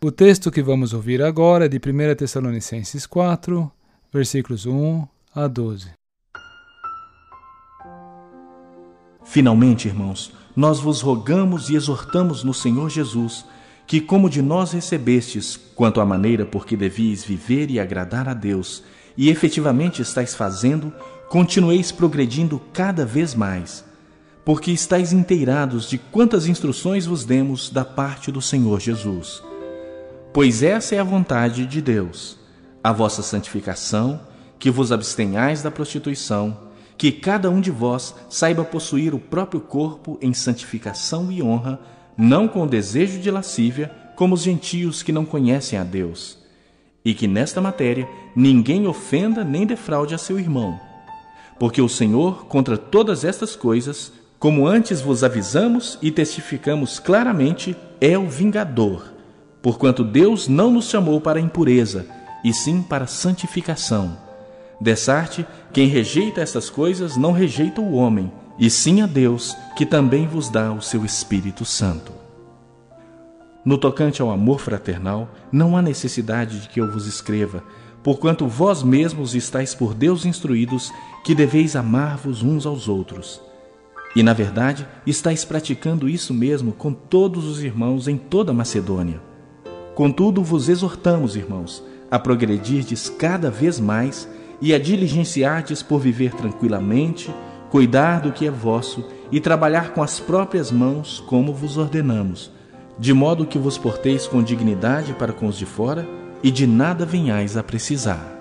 [0.00, 3.68] O texto que vamos ouvir agora é de 1 Tessalonicenses 4,
[4.12, 5.04] versículos 1
[5.34, 5.88] a 12.
[9.24, 13.44] Finalmente, irmãos, nós vos rogamos e exortamos no Senhor Jesus
[13.88, 18.34] que, como de nós recebestes, quanto à maneira por que devíeis viver e agradar a
[18.34, 18.84] Deus,
[19.16, 20.92] e efetivamente estáis fazendo,
[21.28, 23.84] continueis progredindo cada vez mais,
[24.44, 29.47] porque estáis inteirados de quantas instruções vos demos da parte do Senhor Jesus.
[30.32, 32.38] Pois essa é a vontade de Deus,
[32.84, 34.20] a vossa santificação,
[34.58, 36.68] que vos abstenhais da prostituição,
[36.98, 41.80] que cada um de vós saiba possuir o próprio corpo em santificação e honra,
[42.16, 46.38] não com desejo de lascívia, como os gentios que não conhecem a Deus,
[47.04, 48.06] e que nesta matéria
[48.36, 50.78] ninguém ofenda nem defraude a seu irmão.
[51.58, 58.18] Porque o Senhor, contra todas estas coisas, como antes vos avisamos e testificamos claramente, é
[58.18, 59.17] o vingador,
[59.68, 62.06] porquanto Deus não nos chamou para impureza,
[62.42, 64.16] e sim para santificação.
[64.80, 70.26] Dessarte, quem rejeita estas coisas não rejeita o homem, e sim a Deus, que também
[70.26, 72.12] vos dá o seu Espírito Santo.
[73.62, 77.62] No tocante ao amor fraternal, não há necessidade de que eu vos escreva,
[78.02, 80.90] porquanto vós mesmos estáis por Deus instruídos
[81.22, 83.38] que deveis amar-vos uns aos outros.
[84.16, 89.27] E, na verdade, estáis praticando isso mesmo com todos os irmãos em toda Macedônia.
[89.98, 94.28] Contudo, vos exortamos, irmãos, a progredirdes cada vez mais
[94.60, 97.34] e a diligenciardes por viver tranquilamente,
[97.68, 102.48] cuidar do que é vosso e trabalhar com as próprias mãos, como vos ordenamos,
[102.96, 106.08] de modo que vos porteis com dignidade para com os de fora
[106.44, 108.37] e de nada venhais a precisar.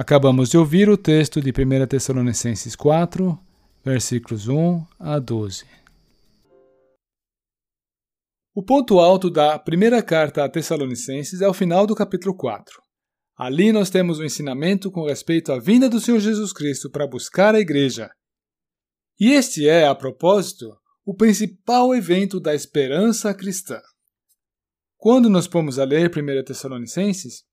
[0.00, 3.36] Acabamos de ouvir o texto de 1 Tessalonicenses 4,
[3.84, 5.66] versículos 1 a 12.
[8.54, 12.80] O ponto alto da primeira carta a Tessalonicenses é o final do capítulo 4.
[13.36, 17.04] Ali nós temos o um ensinamento com respeito à vinda do Senhor Jesus Cristo para
[17.04, 18.08] buscar a igreja.
[19.18, 23.80] E este é, a propósito, o principal evento da esperança cristã.
[24.96, 27.47] Quando nós pomos a ler 1 Tessalonicenses,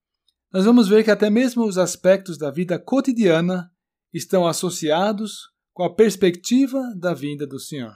[0.56, 3.70] nós vamos ver que até mesmo os aspectos da vida cotidiana
[4.14, 7.94] estão associados com a perspectiva da vinda do Senhor.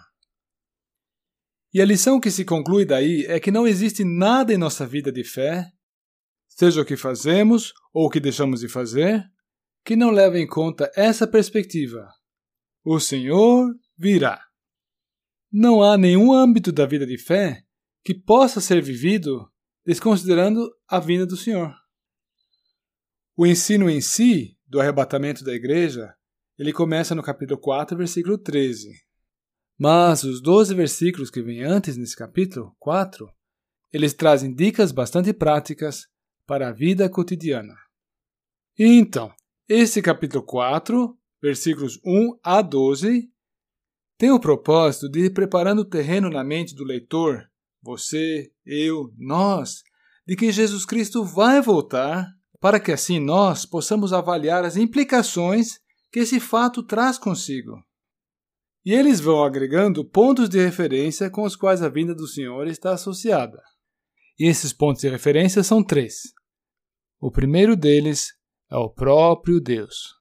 [1.73, 5.09] E a lição que se conclui daí é que não existe nada em nossa vida
[5.09, 5.71] de fé,
[6.49, 9.23] seja o que fazemos ou o que deixamos de fazer,
[9.85, 12.09] que não leve em conta essa perspectiva.
[12.83, 14.37] O Senhor virá.
[15.49, 17.63] Não há nenhum âmbito da vida de fé
[18.03, 19.49] que possa ser vivido
[19.85, 21.78] desconsiderando a vinda do Senhor.
[23.41, 26.13] O ensino em si do arrebatamento da igreja,
[26.57, 28.89] ele começa no capítulo 4, versículo 13.
[29.77, 33.31] Mas os 12 versículos que vêm antes nesse capítulo 4,
[33.93, 36.05] eles trazem dicas bastante práticas
[36.45, 37.73] para a vida cotidiana.
[38.77, 39.33] Então,
[39.69, 43.31] esse capítulo 4, versículos 1 a 12,
[44.17, 47.49] tem o propósito de ir preparando o terreno na mente do leitor,
[47.81, 49.81] você, eu, nós,
[50.27, 55.79] de que Jesus Cristo vai voltar para que assim nós possamos avaliar as implicações
[56.11, 57.83] que esse fato traz consigo.
[58.85, 62.93] E eles vão agregando pontos de referência com os quais a vinda do Senhor está
[62.93, 63.61] associada.
[64.37, 66.33] E esses pontos de referência são três.
[67.19, 68.33] O primeiro deles
[68.71, 70.15] é o próprio Deus.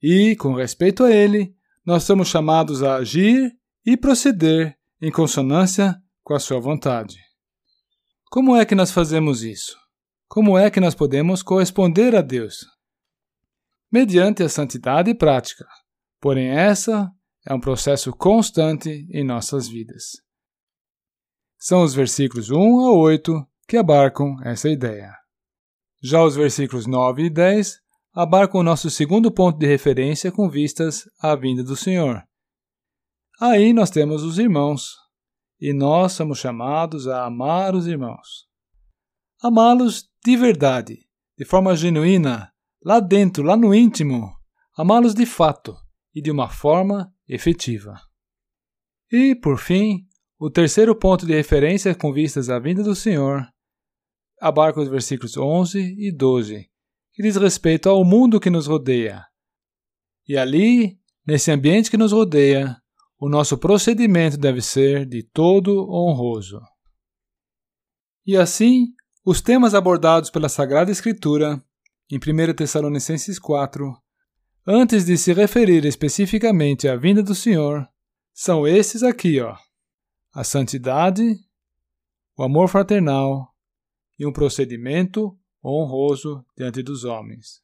[0.00, 1.54] E, com respeito a ele,
[1.84, 3.52] nós somos chamados a agir
[3.84, 7.16] e proceder em consonância com a sua vontade.
[8.30, 9.76] Como é que nós fazemos isso?
[10.28, 12.66] Como é que nós podemos corresponder a Deus?
[13.90, 15.66] Mediante a santidade prática.
[16.20, 17.10] Porém, essa
[17.46, 20.20] é um processo constante em nossas vidas.
[21.58, 25.12] São os versículos 1 a 8 que abarcam essa ideia.
[26.02, 27.80] Já os versículos 9 e 10
[28.12, 32.22] abarcam o nosso segundo ponto de referência com vistas à vinda do Senhor.
[33.40, 34.94] Aí nós temos os irmãos,
[35.60, 38.46] e nós somos chamados a amar os irmãos.
[39.42, 41.06] Amá-los de verdade,
[41.38, 42.52] de forma genuína,
[42.84, 44.36] lá dentro, lá no íntimo,
[44.76, 45.76] amá-los de fato
[46.12, 47.94] e de uma forma efetiva.
[49.08, 50.04] E, por fim,
[50.36, 53.46] o terceiro ponto de referência com vistas à vinda do Senhor
[54.40, 56.68] abarca os versículos 11 e 12,
[57.12, 59.24] que diz respeito ao mundo que nos rodeia.
[60.26, 62.76] E ali, nesse ambiente que nos rodeia,
[63.16, 66.60] o nosso procedimento deve ser de todo honroso.
[68.26, 68.88] E assim,
[69.28, 71.60] os temas abordados pela Sagrada Escritura,
[72.08, 73.92] em 1 Tessalonicenses 4,
[74.64, 77.84] antes de se referir especificamente à vinda do Senhor,
[78.32, 79.56] são esses aqui, ó:
[80.32, 81.40] a santidade,
[82.38, 83.52] o amor fraternal
[84.16, 87.60] e um procedimento honroso diante dos homens.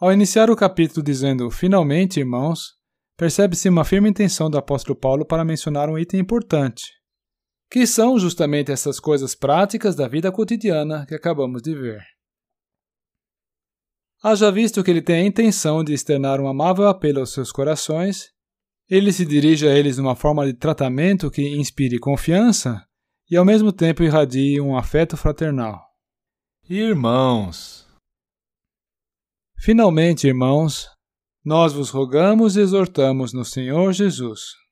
[0.00, 2.76] Ao iniciar o capítulo dizendo finalmente, irmãos,
[3.16, 7.03] percebe-se uma firme intenção do apóstolo Paulo para mencionar um item importante,
[7.70, 12.02] que são justamente essas coisas práticas da vida cotidiana que acabamos de ver.
[14.22, 18.32] Haja visto que ele tem a intenção de externar um amável apelo aos seus corações,
[18.88, 22.86] ele se dirige a eles numa forma de tratamento que inspire confiança
[23.30, 25.82] e ao mesmo tempo irradie um afeto fraternal.
[26.68, 27.86] Irmãos.
[29.58, 30.88] Finalmente, irmãos,
[31.44, 34.63] nós vos rogamos e exortamos no Senhor Jesus.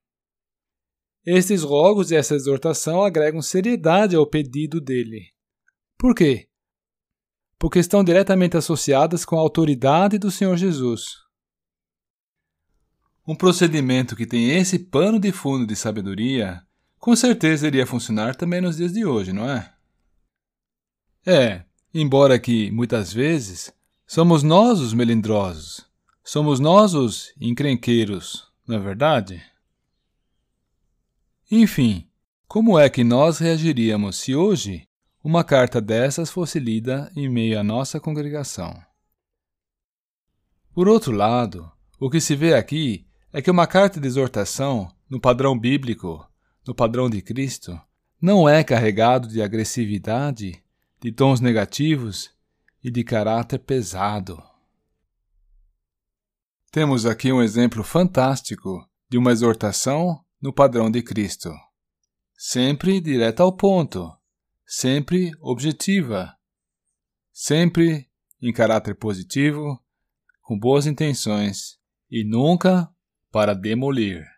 [1.25, 5.33] Estes rogos e essa exortação agregam seriedade ao pedido dele.
[5.97, 6.49] Por quê?
[7.63, 11.05] porque estão diretamente associadas com a autoridade do Senhor Jesus.
[13.25, 16.61] Um procedimento que tem esse pano de fundo de sabedoria,
[16.99, 19.73] com certeza iria funcionar também nos dias de hoje, não é?
[21.25, 21.65] É,
[21.95, 23.73] embora que, muitas vezes,
[24.09, 25.87] somos nós os melindrosos,
[26.25, 29.41] somos nós os encrenqueiros, não é verdade?
[31.55, 32.09] Enfim,
[32.49, 34.89] como é que nós reagiríamos se hoje
[35.23, 38.83] uma carta dessas fosse lida em meio à nossa congregação.
[40.73, 41.71] Por outro lado,
[42.01, 46.27] o que se vê aqui é que uma carta de exortação, no padrão bíblico,
[46.67, 47.79] no padrão de Cristo,
[48.19, 50.65] não é carregado de agressividade,
[51.03, 52.31] de tons negativos
[52.83, 54.43] e de caráter pesado.
[56.71, 61.51] Temos aqui um exemplo fantástico de uma exortação no padrão de Cristo.
[62.37, 64.13] Sempre direta ao ponto,
[64.67, 66.37] sempre objetiva,
[67.33, 68.11] sempre
[68.41, 69.81] em caráter positivo,
[70.41, 71.79] com boas intenções
[72.11, 72.93] e nunca
[73.31, 74.32] para demolir.